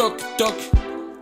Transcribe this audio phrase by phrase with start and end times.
[0.00, 0.54] Toc toc,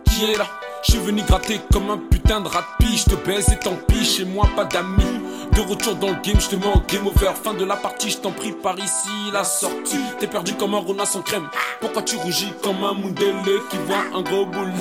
[0.05, 0.45] qui est là?
[0.83, 4.05] Je suis venu gratter comme un putain de rat Je te baise et tant pis,
[4.05, 5.19] chez moi pas d'amis.
[5.51, 7.33] De retour dans le game, je te mets en game over.
[7.43, 9.99] Fin de la partie, je t'en prie par ici, la sortie.
[10.21, 11.49] T'es perdu comme un renard sans crème.
[11.81, 14.71] Pourquoi tu rougis comme un moudélé qui voit un gros boule,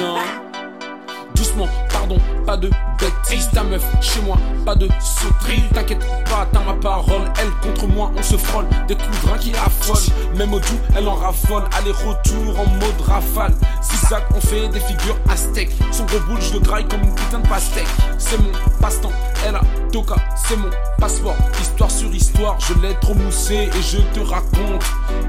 [1.35, 2.71] Doucement, pardon, pas de
[3.01, 3.51] bêtises.
[3.53, 5.65] Ta meuf, chez moi, pas de sauterie.
[5.75, 7.28] T'inquiète pas, t'as ma parole.
[7.68, 8.64] Contre moi, on se frôle.
[8.86, 10.14] Des coups de qui affolent.
[10.36, 11.64] Même au tout, elle en raffole.
[11.77, 13.54] Aller-retour en mode rafale.
[13.82, 15.72] Zigzag, on fait des figures aztèques.
[15.93, 17.86] Son gros boule, je le graille comme une putain de pastèque.
[18.17, 18.50] C'est mon
[18.81, 19.13] passe-temps,
[19.46, 19.61] elle a
[19.93, 20.17] Toka,
[20.49, 21.36] c'est mon passeport.
[21.61, 24.85] Histoire sur histoire, je l'ai trop moussé et je te raconte.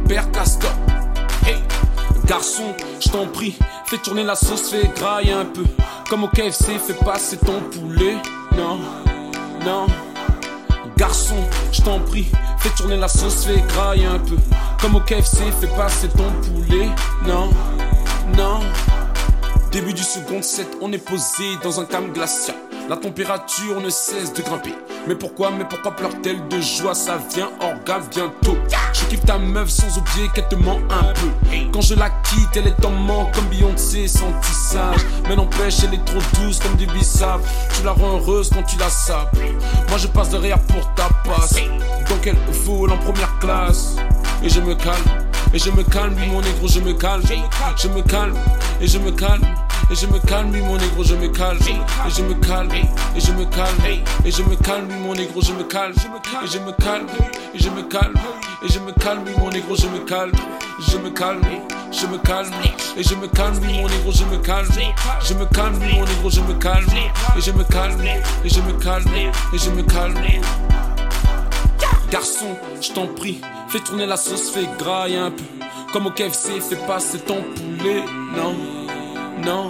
[0.07, 0.71] Père Castor,
[1.45, 1.57] hey,
[2.25, 5.65] garçon, je t'en prie, fais tourner la sauce, fais grailler un peu.
[6.09, 8.15] Comme au KFC, fais passer ton poulet.
[8.55, 8.79] Non,
[9.65, 9.87] non.
[10.99, 11.37] Garçon,
[11.71, 14.35] je t'en prie, fais tourner la sauce, fais grailler un peu.
[14.81, 16.89] Comme au KFC, fais passer ton poulet.
[17.25, 17.49] Non,
[18.35, 18.59] non.
[19.71, 22.57] Début du second set, on est posé dans un cam glacial.
[22.89, 24.73] La température ne cesse de grimper.
[25.07, 26.93] Mais pourquoi, mais pourquoi pleure-t-elle de joie?
[26.93, 28.57] Ça vient orgasme bientôt.
[29.09, 31.29] Kiffe ta meuf sans oublier qu'elle te ment un peu.
[31.73, 35.01] Quand je la quitte, elle est en manque comme Beyoncé sans tissage.
[35.27, 37.41] Mais n'empêche, elle est trop douce comme du bissap.
[37.75, 39.35] Tu la rends heureuse quand tu la sapes.
[39.89, 41.55] Moi je passe derrière pour ta passe.
[42.07, 43.95] Donc elle foule en première classe.
[44.43, 45.03] Et je me calme,
[45.53, 47.23] et je me calme, mon négro, je me calme.
[47.77, 48.37] Je me calme,
[48.79, 49.41] et je me calme.
[49.91, 51.59] Et je me calme, oui mon négro, je me calme.
[52.07, 53.77] Et je me calme, et je me calme.
[54.25, 55.93] Et je me calme, mon négro, je me calme.
[56.43, 57.07] Et je me calme,
[57.53, 58.13] et je me calme.
[58.63, 60.31] Et je me calme, oui mon négro, je me calme.
[60.79, 61.41] Je me calme,
[61.91, 62.51] je me calme.
[62.97, 64.67] Et je me calme, oui mon négro, je me calme.
[65.27, 66.85] Je me calme, oui mon négro, je me calme.
[67.37, 68.01] Et je me calme,
[68.45, 69.07] et je me calme.
[69.53, 70.15] Et je me calme.
[72.11, 75.43] Garçon, je t'en prie, fais tourner la sauce, fais grailler un peu.
[75.93, 78.03] Comme au KFC, fais passer ton poulet.
[78.35, 78.55] Non
[79.45, 79.69] non.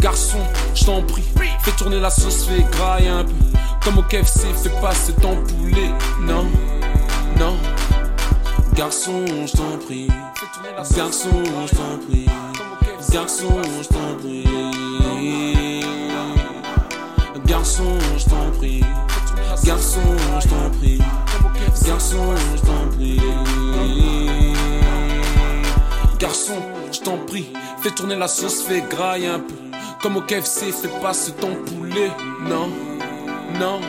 [0.00, 0.38] Garçon,
[0.74, 1.24] je t'en prie,
[1.62, 3.32] fais tourner la sauce, fais grailler un peu.
[3.82, 5.90] Comme au KFC, fais passer ton poulet.
[6.20, 6.46] Non,
[7.38, 7.56] non.
[8.74, 10.08] Garçon, je t'en prie.
[10.96, 12.26] Garçon, je t'en prie.
[13.10, 14.44] Garçon, je t'en prie.
[17.46, 18.84] Garçon, je t'en prie.
[19.64, 20.00] Garçon,
[20.40, 20.98] je t'en prie.
[21.84, 22.18] Garçon,
[22.56, 23.20] je t'en prie.
[26.18, 29.54] Garçon, je t'en prie, fais tourner la sauce, fais grailler un peu.
[30.02, 32.10] Comme au KFC, fais passer ton poulet.
[32.42, 32.68] Non,
[33.58, 33.80] non.